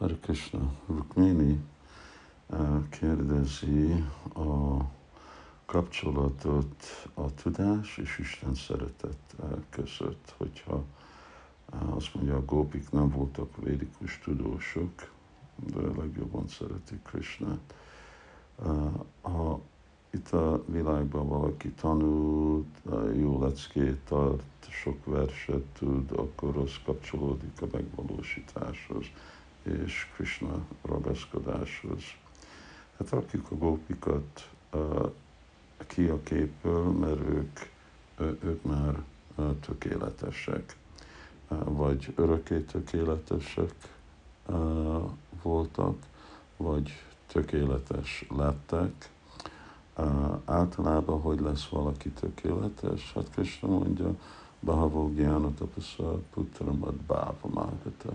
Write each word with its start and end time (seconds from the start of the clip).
Hare 0.00 0.16
Krishna, 0.20 0.60
Rukmini 0.86 1.60
kérdezi 2.90 4.04
a 4.34 4.80
kapcsolatot 5.66 6.84
a 7.14 7.34
tudás 7.34 7.98
és 7.98 8.18
Isten 8.18 8.54
szeretet 8.54 9.36
között, 9.70 10.34
hogyha 10.36 10.84
azt 11.88 12.14
mondja, 12.14 12.36
a 12.36 12.44
gópik 12.44 12.90
nem 12.90 13.08
voltak 13.10 13.56
védikus 13.56 14.18
tudósok, 14.24 15.10
de 15.56 15.80
legjobban 15.80 16.48
szeretik 16.48 17.02
Krishnát. 17.02 17.74
Ha 19.20 19.60
itt 20.10 20.28
a 20.32 20.62
világban 20.66 21.28
valaki 21.28 21.70
tanult, 21.70 22.82
jó 23.16 23.42
leckét 23.42 23.98
tart, 24.04 24.68
sok 24.70 25.04
verset 25.04 25.64
tud, 25.78 26.10
akkor 26.10 26.56
az 26.56 26.72
kapcsolódik 26.84 27.62
a 27.62 27.66
megvalósításhoz 27.72 29.06
és 29.62 30.06
Krishna 30.14 30.66
ragaszkodáshoz. 30.82 32.02
Hát 32.98 33.10
rakjuk 33.10 33.50
a 33.50 33.54
gópikat 33.54 34.50
ki 35.86 36.06
a 36.06 36.22
képből, 36.22 36.90
mert 36.90 37.20
ők, 37.20 37.58
ők 38.42 38.62
már 38.62 39.02
tökéletesek, 39.60 40.76
vagy 41.64 42.12
örökké 42.16 42.58
tökéletesek 42.60 43.74
voltak, 45.42 45.96
vagy 46.56 47.02
tökéletes 47.26 48.26
lettek. 48.36 49.10
Általában, 50.44 51.20
hogy 51.20 51.40
lesz 51.40 51.68
valaki 51.68 52.08
tökéletes? 52.08 53.12
Hát 53.14 53.30
Krishna 53.30 53.68
mondja, 53.68 54.14
Bahavo 54.60 55.10
Gyana 55.14 55.54
Tapasa 55.54 56.18
Putramad 56.32 56.94
Bhava 56.94 57.48
Magata 57.48 58.12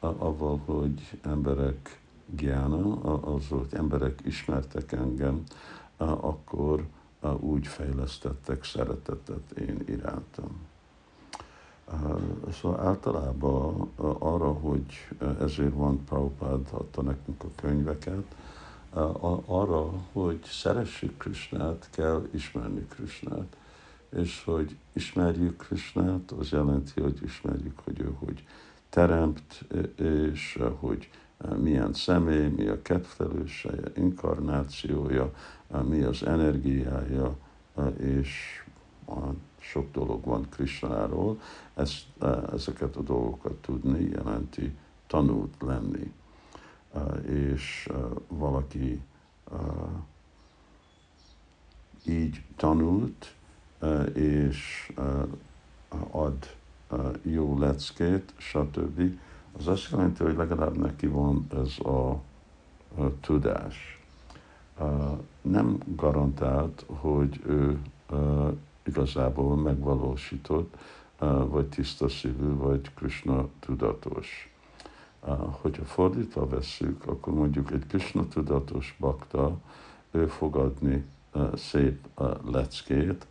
avval, 0.00 0.60
hogy 0.64 1.18
emberek 1.22 2.00
gyána, 2.36 3.00
az, 3.34 3.48
hogy 3.48 3.68
emberek 3.70 4.20
ismertek 4.24 4.92
engem, 4.92 5.42
akkor 5.96 6.86
úgy 7.40 7.66
fejlesztettek 7.66 8.64
szeretetet 8.64 9.50
én 9.58 9.82
irántam. 9.86 10.66
Szóval 12.52 12.86
általában 12.86 13.90
arra, 14.18 14.52
hogy 14.52 15.08
ezért 15.40 15.74
van 15.74 16.04
Prabhupád 16.04 16.68
adta 16.70 17.02
nekünk 17.02 17.42
a 17.42 17.48
könyveket, 17.54 18.34
arra, 19.46 19.92
hogy 20.12 20.42
szeressük 20.42 21.16
Krisnát, 21.16 21.88
kell 21.90 22.28
ismerni 22.30 22.86
Krisnát. 22.88 23.56
És 24.08 24.44
hogy 24.44 24.76
ismerjük 24.92 25.56
Krisnát, 25.56 26.30
az 26.30 26.50
jelenti, 26.50 27.00
hogy 27.00 27.18
ismerjük, 27.22 27.78
hogy 27.84 28.00
ő 28.00 28.14
hogy 28.18 28.44
teremt, 28.88 29.64
és 29.98 30.58
hogy 30.78 31.10
milyen 31.56 31.92
személy, 31.92 32.48
mi 32.48 32.66
a 32.66 32.82
kedvelőseje, 32.82 33.92
inkarnációja, 33.96 35.32
mi 35.88 36.02
az 36.02 36.22
energiája, 36.22 37.36
és 37.98 38.62
sok 39.58 39.92
dolog 39.92 40.24
van 40.24 40.48
Krishnáról. 40.48 41.40
Ezt, 41.74 42.04
ezeket 42.52 42.96
a 42.96 43.02
dolgokat 43.02 43.52
tudni 43.52 44.08
jelenti 44.08 44.76
tanult 45.06 45.54
lenni. 45.60 46.12
És 47.28 47.88
valaki 48.28 49.00
így 52.04 52.42
tanult, 52.56 53.34
és 54.14 54.92
ad 56.10 56.54
jó 57.22 57.58
leckét, 57.58 58.32
stb. 58.36 59.18
Az 59.58 59.68
azt 59.68 59.90
jelenti, 59.90 60.22
hogy 60.22 60.36
legalább 60.36 60.76
neki 60.76 61.06
van 61.06 61.46
ez 61.54 61.86
a, 61.86 62.20
tudás. 63.20 64.00
Nem 65.42 65.78
garantált, 65.86 66.84
hogy 66.86 67.40
ő 67.46 67.78
igazából 68.84 69.56
megvalósított, 69.56 70.76
vagy 71.48 71.66
tiszta 71.66 72.08
szívű, 72.08 72.54
vagy 72.54 72.94
Krishna 72.94 73.48
tudatos. 73.60 74.54
Hogyha 75.60 75.84
fordítva 75.84 76.48
vesszük, 76.48 77.06
akkor 77.06 77.34
mondjuk 77.34 77.70
egy 77.70 77.86
Krishna 77.86 78.28
tudatos 78.28 78.96
bakta, 79.00 79.56
ő 80.10 80.26
fogadni 80.26 81.04
szép 81.54 82.08
leckét, 82.50 83.26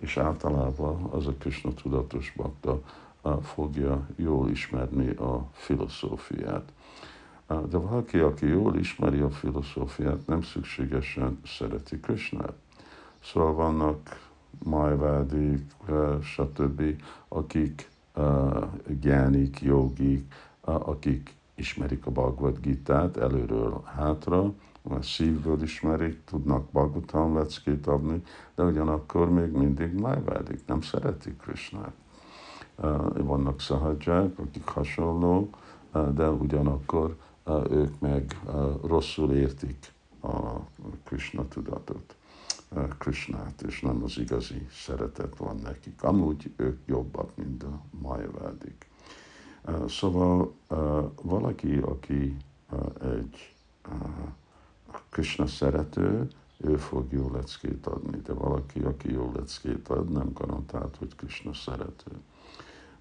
és 0.00 0.16
általában 0.16 1.02
az 1.04 1.26
a 1.26 1.32
Krishna 1.38 1.72
tudatos 1.74 2.32
bakta 2.36 2.80
fogja 3.42 4.06
jól 4.16 4.50
ismerni 4.50 5.10
a 5.10 5.48
filozófiát. 5.52 6.72
De 7.46 7.78
valaki, 7.78 8.18
aki 8.18 8.46
jól 8.46 8.76
ismeri 8.76 9.20
a 9.20 9.30
filozófiát, 9.30 10.26
nem 10.26 10.42
szükségesen 10.42 11.40
szereti 11.44 12.00
Krishnát. 12.00 12.54
Szóval 13.22 13.52
vannak 13.52 14.28
majvádik, 14.62 15.70
stb., 16.22 16.82
akik 17.28 17.90
gyánik, 19.00 19.60
jogik, 19.60 20.34
akik 20.60 21.34
ismerik 21.60 22.06
a 22.06 22.10
Bhagavad 22.10 22.60
Gita-t 22.60 23.16
előről 23.16 23.82
hátra, 23.84 24.52
a 24.82 25.02
szívből 25.02 25.62
ismerik, 25.62 26.24
tudnak 26.24 26.70
Bhagavatam 26.70 27.34
leckét 27.34 27.86
adni, 27.86 28.22
de 28.54 28.62
ugyanakkor 28.62 29.30
még 29.30 29.50
mindig 29.50 29.92
májvádik, 29.92 30.66
nem 30.66 30.80
szeretik 30.80 31.36
Krishnát. 31.36 31.92
Vannak 33.14 33.60
szahadzsák, 33.60 34.38
akik 34.38 34.66
hasonlók, 34.66 35.56
de 36.14 36.30
ugyanakkor 36.30 37.16
ők 37.70 38.00
meg 38.00 38.40
rosszul 38.82 39.32
értik 39.32 39.92
a 40.22 40.38
Krishna 41.04 41.48
tudatot, 41.48 42.16
Krishnát, 42.98 43.62
és 43.62 43.80
nem 43.80 44.02
az 44.02 44.18
igazi 44.18 44.66
szeretet 44.70 45.36
van 45.36 45.56
nekik. 45.56 46.02
Amúgy 46.02 46.52
ők 46.56 46.80
jobbak, 46.86 47.36
mint 47.36 47.62
a 47.62 47.80
majavádik. 47.90 48.89
Szóval 49.88 50.52
valaki, 51.22 51.76
aki 51.76 52.36
egy 53.00 53.54
Krishna 55.08 55.46
szerető, 55.46 56.28
ő 56.56 56.76
fog 56.76 57.12
jó 57.12 57.30
leckét 57.32 57.86
adni, 57.86 58.20
de 58.24 58.32
valaki, 58.32 58.80
aki 58.80 59.12
jó 59.12 59.32
leckét 59.34 59.88
ad, 59.88 60.10
nem 60.10 60.32
garantált, 60.32 60.96
hogy 60.96 61.14
Krishna 61.16 61.52
szerető. 61.54 62.10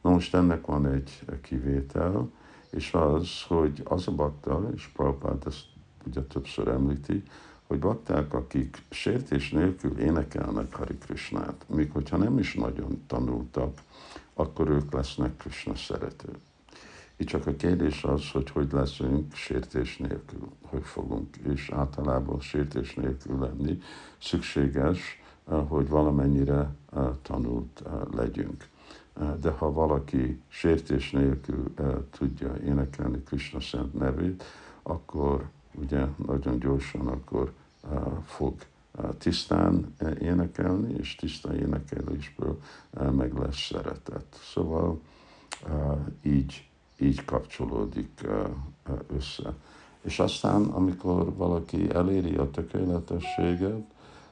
Na 0.00 0.10
most 0.10 0.34
ennek 0.34 0.66
van 0.66 0.86
egy 0.86 1.24
kivétel, 1.42 2.30
és 2.70 2.94
az, 2.94 3.42
hogy 3.48 3.82
az 3.84 4.08
a 4.08 4.12
bakta, 4.12 4.68
és 4.74 4.86
Prabhupád 4.86 5.46
ezt 5.46 5.64
ugye 6.06 6.22
többször 6.22 6.68
említi, 6.68 7.22
hogy 7.66 7.78
bakták, 7.78 8.34
akik 8.34 8.82
sértés 8.90 9.50
nélkül 9.50 9.98
énekelnek 9.98 10.74
Hari 10.74 10.98
Krishnát, 10.98 11.64
még 11.68 11.90
hogyha 11.92 12.16
nem 12.16 12.38
is 12.38 12.54
nagyon 12.54 13.04
tanultak, 13.06 13.82
akkor 14.34 14.68
ők 14.68 14.92
lesznek 14.92 15.36
Krishna 15.36 15.74
szeretők. 15.74 16.38
Itt 17.20 17.26
csak 17.26 17.46
a 17.46 17.56
kérdés 17.56 18.04
az, 18.04 18.30
hogy 18.30 18.50
hogy 18.50 18.72
leszünk 18.72 19.34
sértés 19.34 19.96
nélkül, 19.96 20.48
hogy 20.62 20.82
fogunk, 20.82 21.36
és 21.36 21.70
általában 21.70 22.40
sértés 22.40 22.94
nélkül 22.94 23.38
lenni 23.38 23.78
szükséges, 24.20 25.22
eh, 25.50 25.68
hogy 25.68 25.88
valamennyire 25.88 26.74
eh, 26.94 27.08
tanult 27.22 27.82
eh, 27.86 27.92
legyünk. 28.14 28.68
De 29.40 29.50
ha 29.50 29.72
valaki 29.72 30.40
sértés 30.48 31.10
nélkül 31.10 31.74
tudja 32.10 32.56
énekelni 32.64 33.22
Krishna 33.22 33.60
szent 33.60 33.94
nevét, 33.94 34.44
akkor 34.82 35.48
ugye 35.74 36.06
nagyon 36.26 36.58
gyorsan 36.58 37.06
akkor 37.06 37.52
fog 38.24 38.54
tisztán 39.18 39.94
énekelni, 40.20 40.94
és 40.98 41.14
tisztán 41.14 41.54
énekelésből 41.54 42.60
meg 43.10 43.38
lesz 43.38 43.66
szeretet. 43.66 44.38
Szóval 44.52 45.00
így 46.22 46.67
így 47.00 47.24
kapcsolódik 47.24 48.26
össze. 49.16 49.54
És 50.00 50.18
aztán, 50.18 50.64
amikor 50.64 51.34
valaki 51.34 51.90
eléri 51.90 52.34
a 52.34 52.50
tökéletességet, 52.50 53.84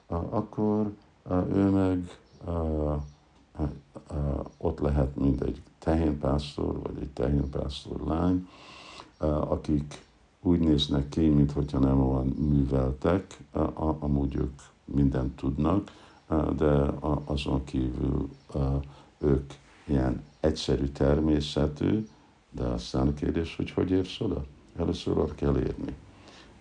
akkor 0.09 0.93
ő 1.53 1.71
meg 1.71 2.19
ott 4.59 4.79
lehet, 4.79 5.17
mint 5.17 5.43
egy 5.43 5.63
tehénpásztor, 5.79 6.79
vagy 6.83 6.97
egy 7.01 7.11
tehénpásztor 7.11 8.01
lány, 8.01 8.49
akik 9.49 10.05
úgy 10.43 10.59
néznek 10.59 11.09
ki, 11.09 11.29
mintha 11.29 11.79
nem 11.79 12.01
olyan 12.01 12.27
műveltek, 12.27 13.39
amúgy 13.99 14.35
ők 14.35 14.61
mindent 14.85 15.37
tudnak, 15.37 15.91
de 16.57 16.93
azon 17.25 17.65
kívül 17.65 18.29
ők 19.19 19.53
ilyen 19.87 20.23
egyszerű 20.41 20.87
természetű, 20.87 22.07
de 22.57 22.65
aztán 22.65 23.09
a 23.09 23.15
kérdés, 23.15 23.57
hogy 23.57 23.71
hogy 23.71 23.91
érsz 23.91 24.21
oda? 24.21 24.45
Először 24.79 25.19
oda 25.19 25.35
kell 25.35 25.59
érni. 25.59 25.95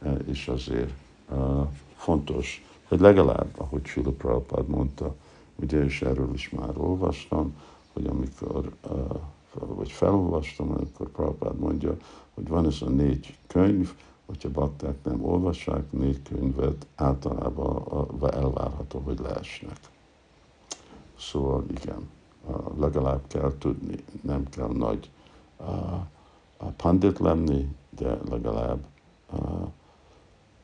E, 0.01 0.13
és 0.13 0.47
azért 0.47 0.93
uh, 1.29 1.67
fontos, 1.95 2.65
hogy 2.87 2.99
legalább, 2.99 3.47
ahogy 3.57 3.85
Sula 3.85 4.11
Prabhupád 4.11 4.67
mondta, 4.67 5.15
ugye, 5.55 5.83
és 5.83 6.01
erről 6.01 6.33
is 6.33 6.49
már 6.49 6.77
olvastam, 6.77 7.55
hogy 7.93 8.05
amikor, 8.07 8.71
uh, 8.89 9.19
vagy 9.75 9.91
felolvastam, 9.91 10.71
akkor 10.71 11.09
Prabhupád 11.09 11.59
mondja, 11.59 11.97
hogy 12.33 12.47
van 12.47 12.65
ez 12.65 12.81
a 12.81 12.89
négy 12.89 13.37
könyv, 13.47 13.93
hogyha 14.25 14.49
bakták 14.49 14.95
nem 15.03 15.23
olvassák, 15.23 15.91
négy 15.91 16.21
könyvet 16.21 16.87
általában 16.95 17.83
elvárható, 18.21 18.99
hogy 18.99 19.19
leesnek. 19.19 19.79
Szóval 21.19 21.63
igen, 21.69 22.09
legalább 22.79 23.21
kell 23.27 23.53
tudni, 23.57 23.95
nem 24.21 24.49
kell 24.49 24.67
nagy 24.67 25.09
pandit 26.75 27.19
lenni, 27.19 27.75
de 27.89 28.17
legalább 28.29 28.85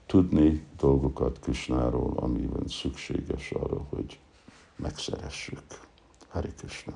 tudni 0.05 0.65
dolgokat 0.77 1.39
Krishnáról, 1.39 2.13
amiben 2.15 2.67
szükséges 2.67 3.51
arra, 3.51 3.85
hogy 3.89 4.19
megszeressük. 4.75 5.63
Hari 6.29 6.49
Krishna. 6.57 6.93